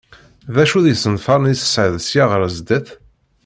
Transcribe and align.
D 0.53 0.55
acu 0.63 0.79
d 0.85 0.87
isenfaren 0.93 1.51
i 1.53 1.55
tesɛiḍ 1.55 1.95
sya 2.01 2.23
ɣer 2.31 2.41
sdat? 2.57 2.87